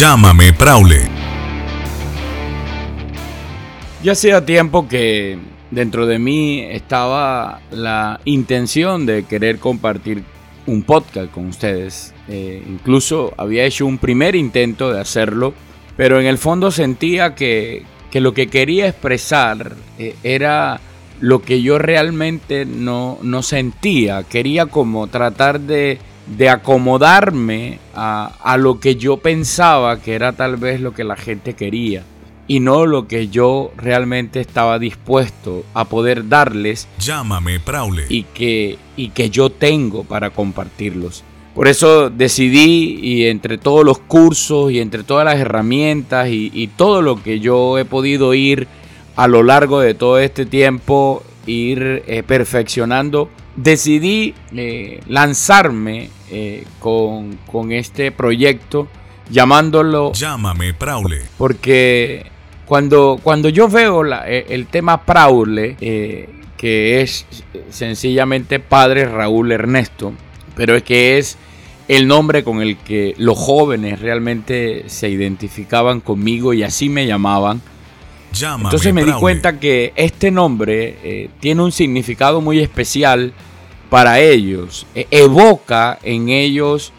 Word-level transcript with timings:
Llámame 0.00 0.54
Praule. 0.54 1.02
Ya 4.02 4.12
hacía 4.12 4.46
tiempo 4.46 4.88
que 4.88 5.38
dentro 5.70 6.06
de 6.06 6.18
mí 6.18 6.60
estaba 6.70 7.60
la 7.70 8.18
intención 8.24 9.04
de 9.04 9.24
querer 9.24 9.58
compartir 9.58 10.24
un 10.64 10.84
podcast 10.84 11.30
con 11.30 11.48
ustedes. 11.48 12.14
Eh, 12.28 12.62
incluso 12.66 13.34
había 13.36 13.66
hecho 13.66 13.84
un 13.84 13.98
primer 13.98 14.36
intento 14.36 14.90
de 14.90 15.00
hacerlo, 15.02 15.52
pero 15.98 16.18
en 16.18 16.24
el 16.24 16.38
fondo 16.38 16.70
sentía 16.70 17.34
que, 17.34 17.84
lo 18.14 18.32
que 18.32 18.46
quería 18.46 18.88
expresar 18.88 19.76
eh, 19.98 20.16
era 20.22 20.80
lo 21.20 21.42
que 21.42 21.60
yo 21.60 21.78
realmente 21.78 22.64
no, 22.64 23.18
no 23.20 23.42
sentía. 23.42 24.22
Quería 24.22 24.64
como 24.64 25.08
tratar 25.08 25.60
de 25.60 25.98
de 26.26 26.48
acomodarme 26.48 27.78
a, 27.94 28.56
lo 28.58 28.80
que 28.80 28.96
yo 28.96 29.16
pensaba 29.16 30.00
que 30.00 30.14
era 30.14 30.32
tal 30.32 30.56
vez 30.56 30.80
lo 30.80 30.92
que 30.92 31.04
la 31.04 31.16
gente 31.16 31.54
quería 31.54 32.04
y 32.46 32.60
no 32.60 32.86
lo 32.86 33.06
que 33.06 33.28
yo 33.28 33.72
realmente 33.76 34.40
estaba 34.40 34.78
dispuesto 34.78 35.64
a 35.74 35.84
poder 35.84 36.28
darles. 36.28 36.88
Llámame, 36.98 37.60
Praule. 37.60 38.06
Y 38.08 38.24
que, 38.24 38.78
y 38.96 39.10
que 39.10 39.30
yo 39.30 39.50
tengo 39.50 40.04
para 40.04 40.30
compartirlos. 40.30 41.24
Por 41.54 41.66
eso 41.68 42.10
decidí 42.10 42.98
y 43.02 43.26
entre 43.26 43.58
todos 43.58 43.84
los 43.84 43.98
cursos 43.98 44.70
y 44.70 44.80
entre 44.80 45.02
todas 45.02 45.24
las 45.24 45.38
herramientas 45.38 46.28
y, 46.30 46.70
todo 46.76 47.02
lo 47.02 47.22
que 47.22 47.40
yo 47.40 47.76
he 47.78 47.84
podido 47.84 48.34
ir 48.34 48.68
a 49.16 49.26
lo 49.26 49.42
largo 49.42 49.80
de 49.80 49.94
todo 49.94 50.18
este 50.18 50.46
tiempo, 50.46 51.22
ir 51.46 52.04
eh, 52.06 52.22
perfeccionando, 52.22 53.28
decidí 53.56 54.34
eh, 54.54 55.00
lanzarme 55.08 56.10
eh, 56.30 56.64
con, 56.78 57.38
este 57.70 58.12
proyecto 58.12 58.88
llamándolo 59.30 60.12
Llámame 60.12 60.74
Praule. 60.74 61.22
Porque 61.38 62.26
cuando, 62.66 63.18
cuando 63.22 63.48
yo 63.48 63.68
veo 63.68 64.04
eh, 64.24 64.46
el 64.48 64.66
tema 64.66 65.04
Praule, 65.04 65.76
que 66.56 67.00
es 67.00 67.26
sencillamente 67.70 68.60
Padre 68.60 69.06
Raúl 69.06 69.52
Ernesto, 69.52 70.12
pero 70.54 70.76
es 70.76 70.82
que 70.82 71.18
es 71.18 71.38
el 71.88 72.06
nombre 72.06 72.44
con 72.44 72.62
el 72.62 72.76
que 72.76 73.14
los 73.18 73.36
jóvenes 73.36 74.00
realmente 74.00 74.84
se 74.86 75.08
identificaban 75.08 76.00
conmigo 76.00 76.54
y 76.54 76.62
así 76.62 76.88
me 76.88 77.06
llamaban. 77.06 77.60
Entonces 78.32 78.94
me 78.94 79.04
di 79.04 79.12
cuenta 79.12 79.58
que 79.58 79.92
este 79.96 80.30
nombre 80.30 81.30
tiene 81.40 81.62
un 81.62 81.72
significado 81.72 82.40
muy 82.40 82.60
especial 82.60 83.32
para 83.90 84.20
ellos. 84.20 84.86
E, 84.94 85.06
evoca 85.10 85.98
en 86.02 86.28
ellos 86.30 86.92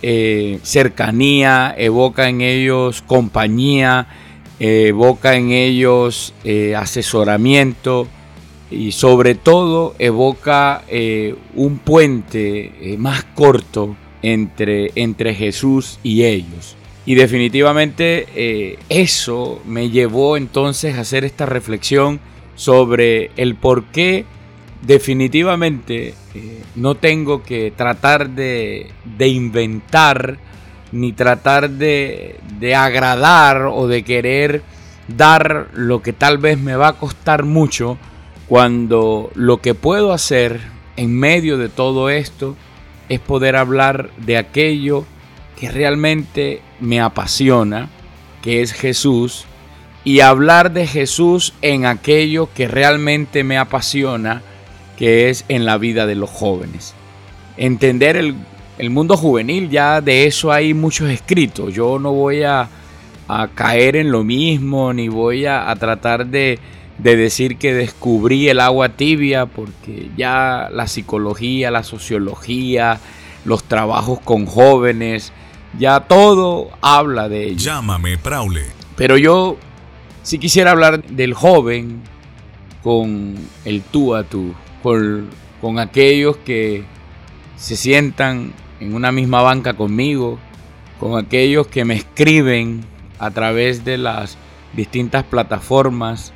eh, 0.00 0.60
cercanía, 0.62 1.74
evoca 1.76 2.28
en 2.28 2.40
ellos 2.40 3.02
compañía, 3.02 4.06
evoca 4.60 5.36
en 5.36 5.50
ellos 5.50 6.34
eh, 6.44 6.76
asesoramiento 6.76 8.08
y 8.70 8.92
sobre 8.92 9.34
todo 9.34 9.94
evoca 9.98 10.82
eh, 10.88 11.34
un 11.54 11.78
puente 11.78 12.96
más 12.98 13.24
corto 13.34 13.96
entre, 14.22 14.92
entre 14.94 15.34
Jesús 15.34 15.98
y 16.02 16.24
ellos. 16.24 16.76
Y 17.08 17.14
definitivamente 17.14 18.76
eso 18.90 19.62
me 19.64 19.88
llevó 19.88 20.36
entonces 20.36 20.94
a 20.94 21.00
hacer 21.00 21.24
esta 21.24 21.46
reflexión 21.46 22.20
sobre 22.54 23.30
el 23.38 23.54
por 23.54 23.84
qué 23.84 24.26
definitivamente 24.82 26.12
eh, 26.34 26.62
no 26.74 26.96
tengo 26.96 27.42
que 27.42 27.72
tratar 27.74 28.28
de, 28.28 28.90
inventar 29.20 30.36
ni 30.92 31.14
tratar 31.14 31.70
de, 31.70 32.40
de, 32.58 32.74
agradar 32.74 33.62
o 33.72 33.86
de 33.86 34.02
querer 34.02 34.62
dar 35.08 35.68
lo 35.72 36.02
que 36.02 36.12
tal 36.12 36.36
vez 36.36 36.58
me 36.58 36.76
va 36.76 36.88
a 36.88 36.98
costar 36.98 37.44
mucho 37.44 37.96
cuando 38.48 39.30
lo 39.34 39.62
que 39.62 39.72
puedo 39.72 40.12
hacer 40.12 40.60
en 40.98 41.18
medio 41.18 41.56
de 41.56 41.70
todo 41.70 42.10
esto 42.10 42.54
es 43.08 43.18
poder 43.18 43.56
hablar 43.56 44.10
de 44.18 44.36
aquello 44.36 45.06
que 45.58 45.70
realmente 45.70 46.67
me 46.80 47.00
apasiona, 47.00 47.88
que 48.42 48.62
es 48.62 48.72
Jesús, 48.72 49.46
y 50.04 50.20
hablar 50.20 50.72
de 50.72 50.86
Jesús 50.86 51.52
en 51.60 51.84
aquello 51.84 52.48
que 52.54 52.68
realmente 52.68 53.44
me 53.44 53.58
apasiona, 53.58 54.42
que 54.96 55.28
es 55.28 55.44
en 55.48 55.64
la 55.64 55.78
vida 55.78 56.06
de 56.06 56.14
los 56.14 56.30
jóvenes. 56.30 56.94
Entender 57.56 58.16
el, 58.16 58.90
mundo 58.90 59.16
juvenil, 59.16 59.68
ya 59.68 60.00
de 60.00 60.26
eso 60.26 60.52
hay 60.52 60.72
muchos 60.72 61.10
escritos. 61.10 61.74
Yo 61.74 61.98
no 61.98 62.12
voy 62.12 62.42
a, 62.42 62.68
caer 63.54 63.96
en 63.96 64.10
lo 64.10 64.24
mismo, 64.24 64.92
ni 64.94 65.08
voy 65.08 65.44
a, 65.44 65.74
tratar 65.78 66.26
de, 66.26 66.58
de, 66.96 67.16
decir 67.16 67.58
que 67.58 67.74
descubrí 67.74 68.48
el 68.48 68.60
agua 68.60 68.88
tibia, 68.90 69.46
porque 69.46 70.08
ya 70.16 70.70
la 70.72 70.86
psicología, 70.86 71.70
la 71.70 71.82
sociología, 71.82 72.98
los 73.44 73.64
trabajos 73.64 74.20
con 74.20 74.46
jóvenes, 74.46 75.32
ya 75.78 76.00
todo 76.00 76.70
habla 76.80 77.28
de 77.28 77.48
ello. 77.48 77.58
Llámame, 77.58 78.18
Praule. 78.18 78.64
Pero 78.96 79.16
yo 79.16 79.56
sí 80.22 80.38
quisiera 80.38 80.70
hablar 80.70 81.02
del 81.04 81.34
joven 81.34 82.02
con 82.82 83.34
el 83.64 83.82
tú 83.82 84.14
a 84.14 84.24
tú 84.24 84.54
con, 84.82 85.78
aquellos 85.78 86.36
que 86.38 86.84
se 87.56 87.76
sientan 87.76 88.52
en 88.80 88.94
una 88.94 89.12
misma 89.12 89.42
banca 89.42 89.74
conmigo, 89.74 90.38
con 91.00 91.18
aquellos 91.18 91.66
que 91.66 91.84
me 91.84 91.94
escriben 91.94 92.84
a 93.18 93.30
través 93.30 93.84
de 93.84 93.98
las 93.98 94.38
distintas 94.74 95.24
plataformas 95.24 96.32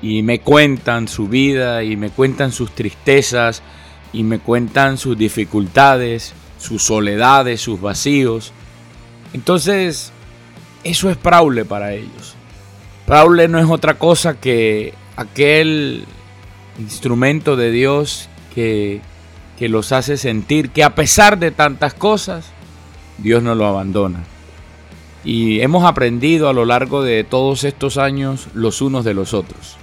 y 0.00 0.22
me 0.22 0.40
cuentan 0.40 1.08
su 1.08 1.28
vida 1.28 1.82
y 1.84 1.96
me 1.96 2.10
cuentan 2.10 2.52
sus 2.52 2.70
tristezas 2.72 3.62
y 4.12 4.22
me 4.22 4.38
cuentan 4.38 4.98
sus 4.98 5.16
dificultades, 5.16 6.34
sus 6.58 6.82
soledades, 6.82 7.60
sus 7.60 7.80
vacíos. 7.80 8.52
Entonces, 9.34 10.12
eso 10.84 11.10
es 11.10 11.16
Praule 11.18 11.64
para 11.64 11.92
ellos. 11.92 12.36
Praule 13.04 13.48
no 13.48 13.58
es 13.58 13.68
otra 13.68 13.98
cosa 13.98 14.40
que 14.40 14.94
aquel 15.16 16.06
instrumento 16.78 17.56
de 17.56 17.70
Dios 17.70 18.30
que, 18.54 19.00
que 19.58 19.68
los 19.68 19.92
hace 19.92 20.16
sentir 20.16 20.70
que 20.70 20.84
a 20.84 20.94
pesar 20.94 21.38
de 21.38 21.50
tantas 21.50 21.92
cosas, 21.94 22.46
Dios 23.18 23.42
no 23.42 23.54
lo 23.54 23.66
abandona. 23.66 24.24
Y 25.24 25.60
hemos 25.60 25.84
aprendido 25.84 26.48
a 26.48 26.52
lo 26.52 26.64
largo 26.64 27.02
de 27.02 27.24
todos 27.24 27.64
estos 27.64 27.98
años 27.98 28.46
los 28.54 28.80
unos 28.82 29.04
de 29.04 29.14
los 29.14 29.34
otros. 29.34 29.76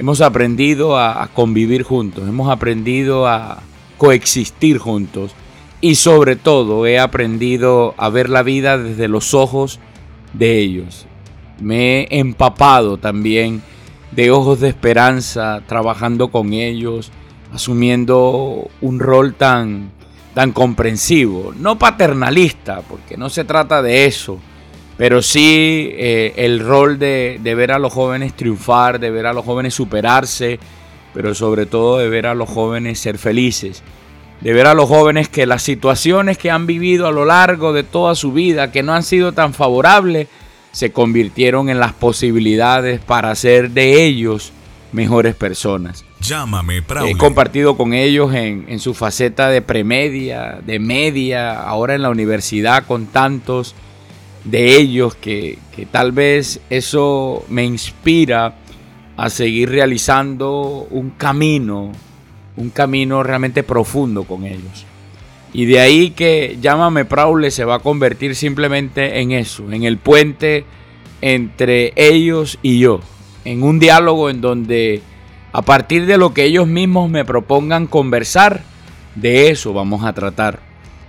Hemos 0.00 0.20
aprendido 0.20 0.98
a, 0.98 1.28
convivir 1.32 1.84
juntos, 1.84 2.28
hemos 2.28 2.50
aprendido 2.50 3.28
a 3.28 3.62
coexistir 3.98 4.78
juntos 4.78 5.32
y 5.84 5.96
sobre 5.96 6.34
todo 6.34 6.86
he 6.86 6.98
aprendido 6.98 7.94
a 7.98 8.08
ver 8.08 8.30
la 8.30 8.42
vida 8.42 8.78
desde 8.78 9.06
los 9.06 9.34
ojos 9.34 9.80
de 10.32 10.56
ellos. 10.58 11.04
Me 11.60 12.04
he 12.04 12.20
empapado 12.20 12.96
también 12.96 13.60
de 14.10 14.30
ojos 14.30 14.60
de 14.60 14.70
esperanza, 14.70 15.62
trabajando 15.66 16.28
con 16.28 16.54
ellos, 16.54 17.12
asumiendo 17.52 18.66
un 18.80 18.98
rol 18.98 19.34
tan, 19.34 19.90
tan 20.32 20.52
comprensivo, 20.52 21.52
no 21.54 21.78
paternalista, 21.78 22.80
porque 22.80 23.18
no 23.18 23.28
se 23.28 23.44
trata 23.44 23.82
de 23.82 24.06
eso, 24.06 24.38
pero 24.96 25.20
sí 25.20 25.90
eh, 25.92 26.32
el 26.36 26.60
rol 26.60 26.98
de, 26.98 27.38
de 27.42 27.54
ver 27.54 27.72
a 27.72 27.78
los 27.78 27.92
jóvenes 27.92 28.32
triunfar, 28.32 28.98
de 28.98 29.10
ver 29.10 29.26
a 29.26 29.34
los 29.34 29.44
jóvenes 29.44 29.74
superarse, 29.74 30.58
pero 31.12 31.34
sobre 31.34 31.66
todo 31.66 31.98
de 31.98 32.08
ver 32.08 32.26
a 32.26 32.34
los 32.34 32.48
jóvenes 32.48 33.00
ser 33.00 33.18
felices, 33.18 33.82
de 34.44 34.52
ver 34.52 34.66
a 34.66 34.74
los 34.74 34.90
jóvenes 34.90 35.30
que 35.30 35.46
las 35.46 35.62
situaciones 35.62 36.36
que 36.36 36.50
han 36.50 36.66
vivido 36.66 37.06
a 37.06 37.12
lo 37.12 37.24
largo 37.24 37.72
de 37.72 37.82
toda 37.82 38.14
su 38.14 38.30
vida, 38.30 38.70
que 38.70 38.82
no 38.82 38.92
han 38.92 39.02
sido 39.02 39.32
tan 39.32 39.54
favorables, 39.54 40.28
se 40.70 40.92
convirtieron 40.92 41.70
en 41.70 41.80
las 41.80 41.94
posibilidades 41.94 43.00
para 43.00 43.30
hacer 43.30 43.70
de 43.70 44.04
ellos 44.04 44.52
mejores 44.92 45.34
personas. 45.34 46.04
Llámame. 46.20 46.82
He 47.06 47.16
compartido 47.16 47.78
con 47.78 47.94
ellos 47.94 48.34
en, 48.34 48.78
su 48.80 48.92
faceta 48.92 49.48
de 49.48 49.62
premedia, 49.62 50.60
de 50.64 50.78
media, 50.78 51.62
ahora 51.62 51.94
en 51.94 52.02
la 52.02 52.10
universidad 52.10 52.84
con 52.86 53.06
tantos 53.06 53.74
de 54.44 54.76
ellos 54.76 55.14
que, 55.14 55.58
que 55.74 55.86
tal 55.86 56.12
vez 56.12 56.60
eso 56.68 57.46
me 57.48 57.64
inspira 57.64 58.56
a 59.16 59.30
seguir 59.30 59.70
realizando 59.70 60.86
un 60.90 61.10
camino, 61.10 61.92
un 62.56 62.70
camino 62.70 63.22
realmente 63.22 63.62
profundo 63.62 64.24
con 64.24 64.44
ellos. 64.44 64.86
Y 65.52 65.66
de 65.66 65.80
ahí 65.80 66.10
que 66.10 66.58
Llámame 66.60 67.04
Praule 67.04 67.50
se 67.50 67.64
va 67.64 67.76
a 67.76 67.78
convertir 67.80 68.34
simplemente 68.34 69.20
en 69.20 69.32
eso, 69.32 69.70
en 69.70 69.84
el 69.84 69.98
puente 69.98 70.64
entre 71.20 71.92
ellos 71.96 72.58
y 72.60 72.80
yo, 72.80 73.00
en 73.44 73.62
un 73.62 73.78
diálogo 73.78 74.30
en 74.30 74.40
donde 74.40 75.00
a 75.52 75.62
partir 75.62 76.06
de 76.06 76.18
lo 76.18 76.34
que 76.34 76.44
ellos 76.44 76.66
mismos 76.66 77.08
me 77.08 77.24
propongan 77.24 77.86
conversar, 77.86 78.62
de 79.14 79.50
eso 79.50 79.72
vamos 79.72 80.04
a 80.04 80.12
tratar. 80.12 80.58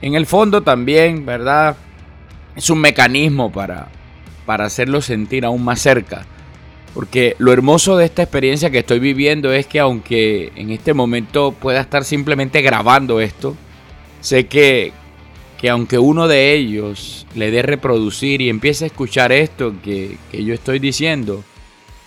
En 0.00 0.14
el 0.14 0.26
fondo 0.26 0.62
también, 0.62 1.26
¿verdad? 1.26 1.76
es 2.56 2.70
un 2.70 2.80
mecanismo 2.80 3.50
para, 3.50 3.88
para 4.46 4.66
hacerlo 4.66 5.00
sentir 5.00 5.44
aún 5.44 5.64
más 5.64 5.80
cerca. 5.80 6.26
Porque 6.94 7.36
lo 7.38 7.52
hermoso 7.52 7.96
de 7.96 8.04
esta 8.04 8.22
experiencia 8.22 8.70
que 8.70 8.80
estoy 8.80 8.98
viviendo 8.98 9.52
es 9.52 9.66
que 9.66 9.78
aunque 9.78 10.52
en 10.56 10.70
este 10.70 10.92
momento 10.92 11.52
pueda 11.52 11.80
estar 11.80 12.04
simplemente 12.04 12.62
grabando 12.62 13.20
esto, 13.20 13.56
sé 14.20 14.46
que, 14.46 14.92
que 15.60 15.70
aunque 15.70 15.98
uno 15.98 16.26
de 16.26 16.52
ellos 16.54 17.26
le 17.34 17.50
dé 17.50 17.62
reproducir 17.62 18.40
y 18.40 18.48
empiece 18.48 18.84
a 18.84 18.86
escuchar 18.88 19.30
esto 19.30 19.74
que, 19.82 20.16
que 20.32 20.44
yo 20.44 20.52
estoy 20.52 20.80
diciendo, 20.80 21.44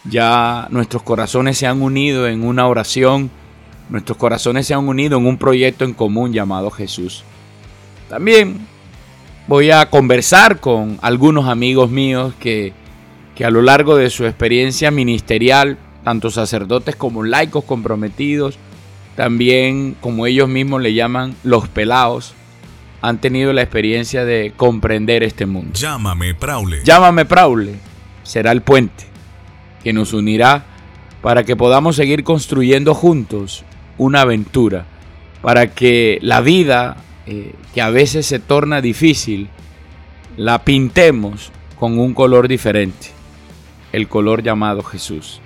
ya 0.03 0.67
nuestros 0.69 1.01
corazones 1.03 1.57
se 1.57 1.65
han 1.65 1.81
unido 1.81 2.27
en 2.27 2.43
una 2.43 2.67
oración, 2.67 3.31
nuestros 3.89 4.17
corazones 4.17 4.67
se 4.67 4.73
han 4.73 4.87
unido 4.87 5.17
en 5.17 5.25
un 5.25 5.37
proyecto 5.37 5.85
en 5.85 5.93
común 5.93 6.33
llamado 6.33 6.69
Jesús. 6.71 7.23
También 8.09 8.67
voy 9.47 9.71
a 9.71 9.89
conversar 9.89 10.59
con 10.59 10.99
algunos 11.01 11.47
amigos 11.47 11.89
míos 11.89 12.33
que, 12.37 12.73
que 13.35 13.45
a 13.45 13.49
lo 13.49 13.61
largo 13.61 13.95
de 13.95 14.09
su 14.09 14.25
experiencia 14.25 14.91
ministerial, 14.91 15.77
tanto 16.03 16.29
sacerdotes 16.29 16.95
como 16.95 17.23
laicos 17.23 17.63
comprometidos, 17.63 18.57
también 19.15 19.95
como 20.01 20.25
ellos 20.25 20.49
mismos 20.49 20.81
le 20.81 20.93
llaman 20.93 21.35
los 21.43 21.67
pelados, 21.67 22.33
han 23.01 23.19
tenido 23.19 23.51
la 23.53 23.61
experiencia 23.61 24.23
de 24.23 24.53
comprender 24.55 25.23
este 25.23 25.45
mundo. 25.45 25.71
Llámame 25.73 26.35
Praule. 26.35 26.81
Llámame 26.83 27.25
Praule 27.25 27.73
será 28.23 28.51
el 28.51 28.61
puente 28.61 29.05
que 29.83 29.93
nos 29.93 30.13
unirá 30.13 30.65
para 31.21 31.43
que 31.43 31.55
podamos 31.55 31.95
seguir 31.95 32.23
construyendo 32.23 32.93
juntos 32.93 33.63
una 33.97 34.21
aventura, 34.21 34.85
para 35.41 35.67
que 35.67 36.19
la 36.21 36.41
vida, 36.41 36.97
eh, 37.27 37.53
que 37.73 37.81
a 37.81 37.89
veces 37.89 38.25
se 38.25 38.39
torna 38.39 38.81
difícil, 38.81 39.49
la 40.37 40.63
pintemos 40.63 41.51
con 41.79 41.99
un 41.99 42.13
color 42.13 42.47
diferente, 42.47 43.07
el 43.93 44.09
color 44.09 44.43
llamado 44.43 44.83
Jesús. 44.83 45.39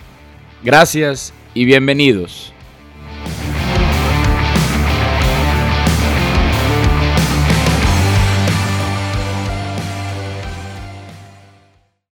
Gracias 0.64 1.34
y 1.54 1.66
bienvenidos. 1.66 2.47